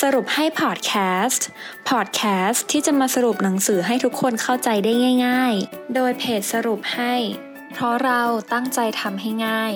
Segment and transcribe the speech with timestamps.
[0.00, 0.92] สรุปให้พอดแค
[1.24, 1.46] สต์
[1.88, 4.92] พอดแคสต์ที่จะมาสรุปหนังสือให้ทุกคนเข้าใจได้
[5.26, 7.14] ง่าย ๆ โดยเพจสรุปให้
[7.72, 8.22] เพราะเรา
[8.52, 9.72] ตั้งใจทำให้ง่าย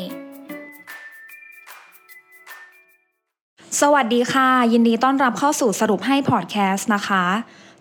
[3.81, 7.25] สวัสดีค่ะ ยินดีต้อนรับเข้าสู่สรุปให้พอดแคสต์นะคะ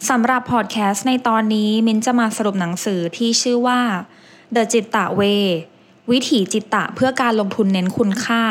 [0.10, 3.82] สำหรับพอดแคสต์ในตอนนี้มินจะมาสรุปหนังสือที่ชื่อว่า
[4.56, 5.22] The จิตตะเว
[6.12, 8.44] วิถีจิตตะเพื่อการลงทุนเน้นคุณค่า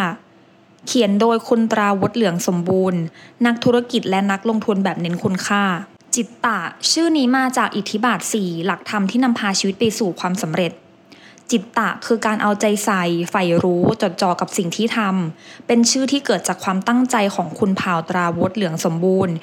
[0.87, 3.01] เขียนโดยคุณตราวุฒิเหลืองสมบูรณ์
[3.47, 5.65] นักธุรกิจและนักลงทุนแบบเน้นคุณค่า
[6.15, 6.59] จิตตะ
[6.93, 10.73] ชื่อนี้มาจากอิทธิบาท 4 หลักธรรมที่นำพาชีวิตไปสู่ความสำเร็จ
[11.51, 19.35] จิตตะคือการเอาใจใส่ใฝ่รู้จดจ่อกับสิ่งที่ทำ เป็นชื่อที่เกิดจากความตั้งใจของคุณเผ่าตราวุฒเหลืองสมบูรณ์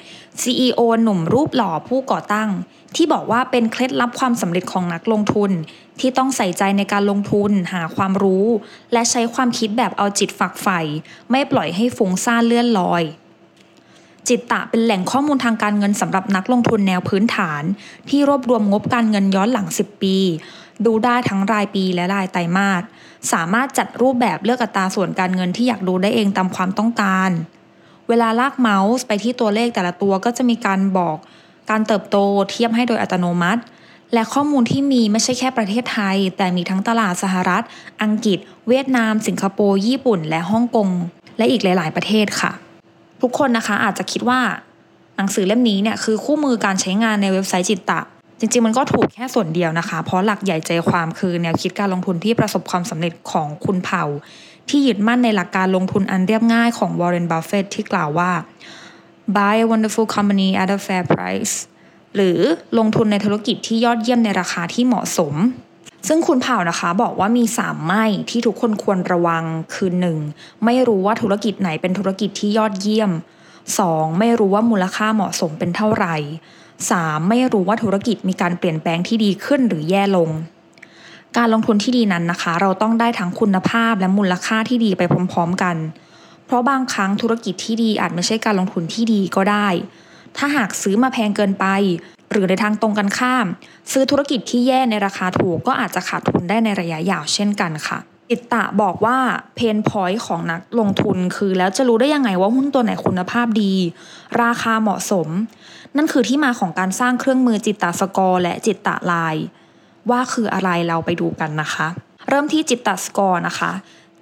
[0.42, 2.50] CEO หนุ่มรูปหล่อผู้ก่อตั้ง
[2.96, 5.50] ที่บอกว่าเป็นเคล็ดลับความสำเร็จของนักลงทุน
[6.00, 8.46] ที่ต้องใส่ใจในการลงทุน หาความรู้
[8.92, 10.80] และใช้ความคิดแบบเอาจิตฝักใฝ่
[11.30, 13.02] ไม่ปล่อยให้ฟุ้งซ่านเลื่อนลอย
[14.28, 17.62] จิตตะเป็นแหล่งข้อมูลทางการเงินสำหรับนักลงทุนแนวพื้นฐาน
[18.08, 20.16] ที่รวบรวมงบการเงินย้อนหลัง 10 ปี
[20.86, 22.82] ดูได้ทั้งรายปีและรายไตรมาส
[23.32, 27.30] สามารถจัดรูปแบบเลือกอัตราส่วนการเงินที่อยากดูได้เองตามความต้องการ
[28.08, 31.16] เวลาลากเมาส์ไปที่ตัวเลขแต่ละตัวก็จะมีการบอก
[31.70, 32.16] การเติบโต
[32.50, 33.62] เทียบให้โดยอัตโนมัติ
[34.14, 37.62] และข้อมูลที่มีไม่ใช่แค่ประเทศไทย แต่มีทั้งตลาดสหรัฐ
[38.02, 38.38] อังกฤษ
[38.68, 40.88] เวียดนาม สิงคโปร์ญี่ปุ่น และฮ่องกง
[41.38, 42.52] และอีกหลาย ๆ ประเทศค่ะ
[43.22, 44.40] ทุกคนนะคะอาจจะคิดว่า
[45.16, 48.00] หนังสือเล่มนี้เนี่ยคือคู่มือการใช้งานในเว็บไซต์ Jitta
[48.38, 54.04] จริงๆ มันก็ถูกแค่ส่วนเดียวนะคะ เพราะหลักใหญ่ใจความคือแนวคิดการลงทุนที่ประสบความสำเร็จของคุณเผ่า
[54.68, 58.30] ที่ยึดมั่นในหลักการลงทุนอันเรียบง่ายของวอร์เรนบัฟเฟตที่กล่าวว่า
[59.36, 61.54] buy a wonderful company at a fair price
[62.14, 62.38] หรือ
[62.78, 65.34] ลงทุนในธุรกิจที่ยอดเยี่ยมในราคาที่เหมาะสม
[66.08, 69.90] ซึ่งคุณเผ่านะคะบอกว่ามี 3 ไม่ที่ทุกคนควรระวังคือ
[70.28, 70.64] 1.
[70.64, 73.10] ไม่รู้ว่าธุรกิจไหนเป็นธุรกิจที่ยอดเยี่ยม
[73.64, 74.18] 2.
[74.18, 76.16] ไม่รู้ว่ามูลค่าเหมาะสมเป็นเท่าไหร่
[76.78, 77.28] 3.
[77.28, 80.30] ไม่รู้ว่าธุรกิจมีการเปลี่ยนแปลงที่ดีขึ้นหรือแย่ลง
[81.36, 85.76] การลงทุนที่ดีนั้นนะคะ เราต้องได้ทั้งคุณภาพและมูลค่าที่ดีไปพร้อมๆกัน
[86.46, 89.68] เพราะบางครั้งธุรกิจที่ดีอาจไม่ใช่การลงทุนที่ดีก็ได้
[90.36, 91.66] ถ้าหากซื้อมาแพงเกินไป
[92.30, 93.46] หรือในทางตรงกันข้าม
[93.92, 97.98] ซื้อธุรกิจที่แย่ในราคาถูกก็อาจจะขาดทุนได้ในระยะยาวเช่นกันค่ะ
[98.30, 99.18] Jitta บอกว่า
[99.54, 103.74] pain point ของนักลงทุนคือแล้วจะรู้ได้ยังไงว่าหุ้นตัวไหนคุณภาพดี
[104.42, 105.28] ราคาเหมาะสม
[105.96, 109.36] นั่นคือที่มาของการสร้างเครื่องมือ Jitta Score และ Jitta Line
[110.10, 111.86] ว่าคืออะไรเราไปดูกันนะคะ
[112.28, 113.72] เริ่มที่จิตตสกอร์นะคะ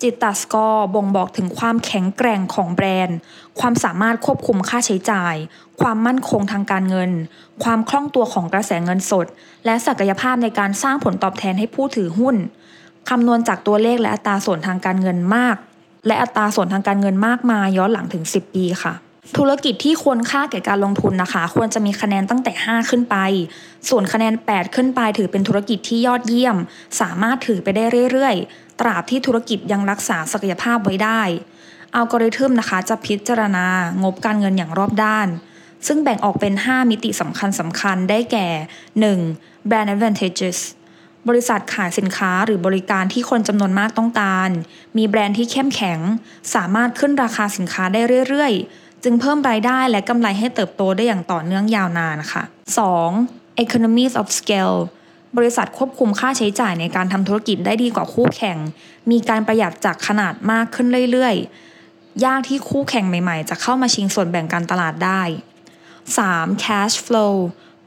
[0.03, 3.16] จิตตสกอร์บ่งบอกถึงความแข็งแกร่งของแบรนด์
[3.60, 5.34] ความสามารถควบคุมค่าใช้จ่าย
[5.81, 7.10] ความมั่นคงทางการเงิน
[7.65, 9.26] ความคล่องตัวของกระแสเงินสด
[9.65, 12.36] และศักยภาพในการสร้างผลตอบแทนให้ผู้ถือหุ้น
[13.10, 15.56] คำนวณจากตัวเลขและอัตราส่วนทางการเงินมาก
[16.06, 18.94] และอัตราส่วนทางการเงินมากมาย้อนหลังถึง 10 ปีค่ะ
[19.38, 23.16] ธุรกิจที่ควรค่าแก่การลงทุนนะคะ ควรจะมีคะแนนตั้งแต่ 5 ขึ้นไป
[23.88, 26.56] ส่วนคะแนน 8 ขึ้นไป ถือเป็นธุรกิจที่ยอดเยี่ยม
[27.00, 31.22] สามารถถือไปได้เรื่อยๆ ตราบที่ธุรกิจยังรักษาศักยภาพไว้ได้
[31.94, 33.66] อัลกอริทึมนะคะจะพิจารณา
[34.03, 35.28] งบการเงินอย่างรอบด้าน
[35.86, 38.48] ซึ่งแบ่งออกเป็น 5 มิติสำคัญสำคัญได้แก่
[39.09, 39.69] 1.
[39.69, 40.59] brand advantages
[41.28, 44.50] บริษัทขายสินค้าหรือบริการที่คนจำนวนมากต้องการ
[44.96, 45.98] มีแบรนด์ที่เข้มแข็ง
[46.54, 52.42] สามารถขึ้นราคาสินค้าได้เรื่อยๆ จึงเพิ่มรายได้และกำไรให้เติบโตได้อย่างต่อเนื่องยาวนานค่ะ
[53.02, 53.62] 2.
[53.64, 54.76] economies of scale
[55.36, 58.58] บริษัทควบคุมค่าใช้จ่ายในการทำธุรกิจได้ดีกว่าคู่แข่ง
[59.10, 65.22] มีการประหยัดจากขนาดมากขึ้นเรื่อยๆ ยากที่คู่แข่งใหม่ๆ จะเข้ามาชิงส่วนแบ่งการตลาดได้
[65.96, 66.64] 3.
[66.64, 67.34] cash flow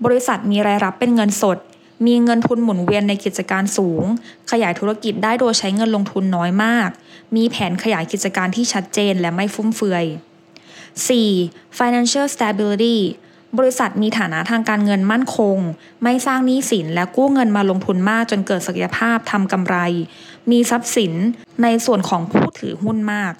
[0.05, 1.57] บริษัทมีรายรับเป็นเงินสด
[2.05, 4.03] มีเงินทุนหมุนเวียนในกิจการสูง
[4.51, 6.89] ขยายธุรกิจได้โดยใช้เงินลงทุนน้อยมาก
[7.35, 10.05] มีแผนขยายกิจการที่ชัดเจนและไม่ฟุ่มเฟือย
[10.95, 11.77] 4.
[11.77, 12.97] financial stability
[13.57, 15.57] บริษัทมีฐานะทางการเงินมั่นคง
[16.03, 19.77] ไม่สร้างหนี้สินและกู้เงินมาลงทุนมากจนเกิดศักยภาพทำกำไร
[20.51, 21.13] มีทรัพย์สิน
[21.63, 23.33] ในส่วนของผู้ถือหุ้นมาก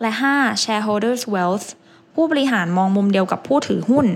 [0.00, 0.62] และ 5.
[0.64, 1.66] shareholders wealth
[2.14, 4.06] ผู้บริหารมองมุมเดียวกับผู้ถือหุ้น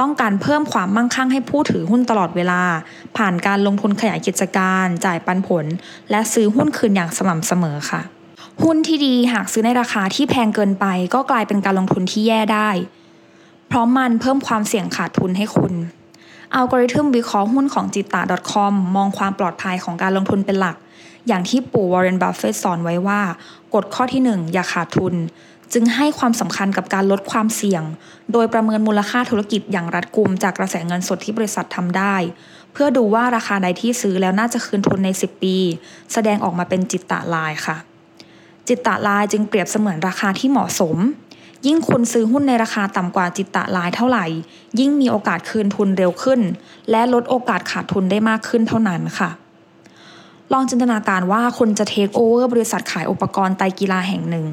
[0.00, 2.62] ต้องการเพิ่มความมั่งคั่งให้ผู้ถือหุ้นตลอดเวลา
[3.16, 5.64] ผ่านการลงทุนขยายกิจการ จ่ายปันผล
[6.10, 8.00] และซื้อหุ้นคืนอย่างสม่ำเสมอค่ะ
[8.62, 12.70] หุ้นที่ดีหากซื้อในราคาที่แพงเกินไป ก็กลายเป็นการลงทุนที่แย่ได้
[13.68, 15.72] เพราะมันเพิ่มความเสี่ยงขาดทุนให้คุณ
[16.54, 20.76] อัลกอริทึมวิเคราะห์หุ้นของจิตตา .com มองความปลอดภัยของการลงทุนเป็นหลัก
[21.28, 23.20] อย่างที่ปู่วอร์เรนบัฟเฟตสอนไว้ว่า
[23.74, 25.14] กฎข้อที่ 1 อย่าขาดทุน
[25.72, 27.82] จึงให้ความสำคัญกับการลดความเสี่ยง
[28.32, 32.16] โดยประเมินมูลค่าธุรกิจอย่างรัดกุมจากกระแสเงินสดที่บริษัททำได้
[32.72, 35.56] เพื่อดูว่าราคาใดที่ซื้อแล้วน่าจะคืนทุนใน 10 ปี
[36.12, 37.76] แสดงออกมาเป็นจิตตะลายค่ะ
[38.68, 40.96] จิตตะลายจึงเปรียบเสมือนราคาที่เหมาะสม
[41.66, 44.26] ยิ่งคุณซื้อหุ้นในราคาต่ำกว่าจิตตะลายเท่าไหร่
[44.80, 46.40] ยิ่งมีโอกาสคืนทุนเร็วขึ้น
[46.90, 49.30] และลดโอกาสขาดทุนได้มากขึ้นเท่านั้นค่ะ
[50.52, 54.46] ลองจินตนาการว่าคุณจะเทคโอเวอร์บริษัทขายอุปกรณ์ไตกีฬาแห่งหนึ่ง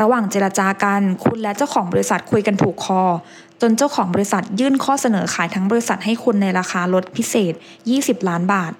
[0.00, 3.02] ระหว่างเจรจากัน คุณและเจ้าของบริษัทคุยกันถูกคอ
[3.60, 7.52] จนเจ้าของบริษัทยื่นข้อเสนอขายทั้งบริษัทให้คุณในราคาลดพิเศษ
[7.90, 8.72] 20 ล้านบาท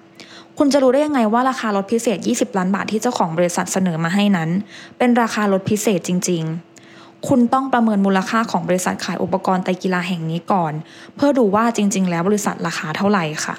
[0.57, 4.49] คุณจะรู้ได้ยังไงว่าราคาลดพิเศษ 20 ล้านบาทที่เจ้าของบริษัทเสนอมาให้นั้น
[4.97, 6.43] เป็นราคาลดพิเศษจริง
[6.85, 10.73] ๆคุณต้องประเมินมูลค่าของบริษัทขายอุปกรณ์ไตกีฬาแห่งนี้ก่อน
[11.15, 13.55] เพื่อดูว่าจริง ๆ แล้วบริษัทราคาเท่าไหร่ค่ะ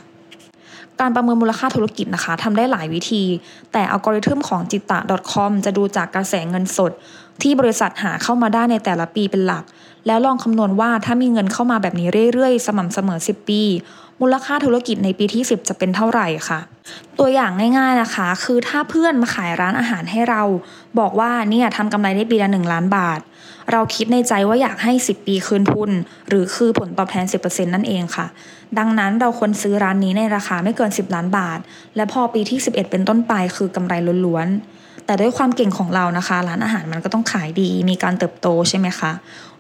[1.02, 3.24] การประเมินมูลค่าธุรกิจนะคะทำได้หลายวิธี
[3.72, 4.98] แต่อัลกอริทึมของจิตตะ
[5.32, 6.92] .com จะดูจากกระแสเงินสด
[7.42, 9.64] ที่บริษัทหาเข้ามาได้ในแต่ละปีเป็นหลัก
[10.06, 13.62] แล้วลองคำนวณว่าถ้ามีเงินเข้ามาแบบนี้เรื่อยๆ สม่ำเสมอ 10 ปี
[14.20, 16.60] มูลค่าธุรกิจในปีที่ 10 จะเป็นเท่าไหร่ค่ะ
[17.18, 20.42] ตัวอย่างง่ายๆนะคะ คือถ้าเพื่อนมาขายร้านอาหารให้เรา
[20.98, 23.20] บอกว่าเนี่ยทำกำไรได้ปีละ1ล้านบาท
[23.72, 25.90] เราคิดในใจว่าอยากให้ 10 ปีคืนทุน
[26.28, 28.26] หรือคือผลตอบแทน 10%นั่นเองค่ะ
[28.78, 31.58] ดังนั้นเราควรซื้อร้านนี้ในราคาไม่เกิน 10 ล้านบาท
[31.96, 33.94] และพอปีที่ 11 เป็นต้นไปคือกำไร
[34.26, 39.12] ล้วนๆ แต่ด้วยความเก่งของเรานะคะ ร้านอาหารมันก็ต้องขายดี มีการเติบโตใช่ไหมคะ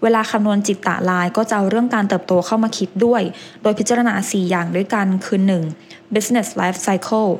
[0.02, 3.22] เวลาคำนวณจิตตะลายก็จะเอาเรื่องการเติบโตเข้ามาคิดด้วย
[3.62, 5.40] โดยพิจารณา 4 อย่างด้วยกันคือ
[5.76, 6.14] 1.
[6.14, 7.30] business life cycle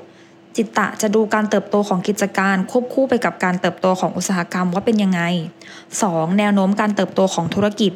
[0.57, 5.21] จิตตะจะดูการเติบโตของกิจการควบคู่ไปกับการเติบโตของอุตสาหกรรมว่าเป็นยังไง
[5.81, 6.39] 2.
[6.39, 7.93] แนวโน้มการเติบโตของธุรกิจ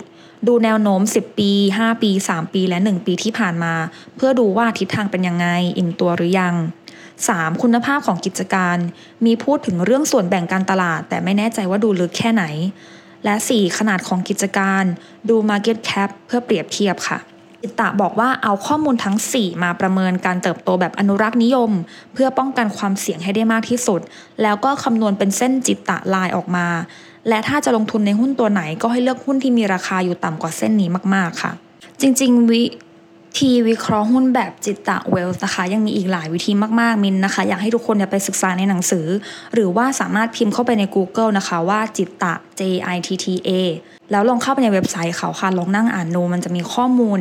[0.47, 1.50] ดูแนวโน้ม 10 ปี
[1.81, 3.75] 5 ปี 3 ปี และ 1 ปีที่ผ่านมา
[4.17, 5.47] เพื่อดูว่าทิศทางเป็นยังไง
[5.79, 6.55] อิ่มตัวหรือยัง
[7.08, 7.62] 3.
[7.62, 8.76] คุณภาพของกิจการ
[9.25, 12.44] มีพูดถึงเรื่องส่วนแบ่งการตลาด แต่ไม่แน่ใจว่าดูลึกแค่ไหน
[13.25, 13.79] และ 4.
[13.79, 14.85] ขนาดของกิจการ
[15.29, 17.19] ดู Market Cap เพื่อเปรียบเทียบค่ะ
[17.66, 21.70] จิตตะบอกว่าเอาข้อมูลทั้ง 4 มาประเมินการเติบโตแบบอนุรักษ์นิยม
[22.14, 24.00] เพื่อป้องกันความเสี่ยงให้ได้มากที่สุด
[24.42, 26.66] แล้วก็คำนวณเป็นเส้นจิตตะลายออกมา
[27.28, 31.52] และถ้าจะลงทุนในหุ้นตัวไหนก็ให้เลือกหุ้นที่มีราคาอยู่ต่ำกว่าเส้นนี้มากๆค่ะ
[32.00, 32.64] จริงๆวิ
[33.38, 39.06] ธีวิเคราะห์หุ้นแบบจิตตะเวลส์นะคะ ยังมีอีกหลายวิธีมาก ๆ มินนะคะ อยากให้ทุกคนเนี่ยไปศึกษาในหนังสือ
[39.54, 42.62] หรือว่าสามารถพิมพ์เข้าไปใน Google นะคะว่าจิตตะ J
[42.94, 43.50] I T T A
[44.10, 47.20] แล้วลองเข้าไปในเว็บไซต์เขาค่ะ ลองนั่งอ่านดูมันจะมีข้อมูล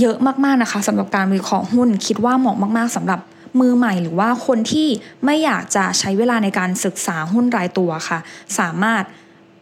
[0.00, 3.20] เยอะมากๆนะคะสำหรับการวิเคราะห์หุ้น คิดว่าเหมาะมากๆสำหรับ
[3.60, 4.88] มือใหม่หรือว่าคนที่
[5.24, 8.18] ไม่อยากจะใช้เวลาในการศึกษาหุ้นรายตัวค่ะ
[8.58, 9.02] สามารถ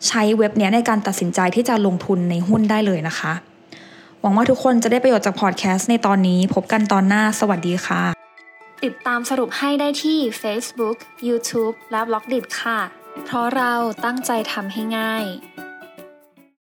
[0.08, 3.32] ใช้เว็บนี้ในการตัดสินใจที่จะลงทุนในหุ้นได้เลยนะคะ
[4.20, 8.02] หวังว่าทุกคนจะได้ประโยชน์จากพอดแคสต์ในตอนนี้ พบกันตอนหน้าสวัสดีค่ะ
[8.84, 10.96] ติดตามสรุปให้ได้ที่ Facebook,
[11.28, 12.78] YouTube และ b ล็อกดิค่ะ
[13.26, 13.73] เพราะเรา
[14.05, 15.25] ตั้งใจทำให้ง่าย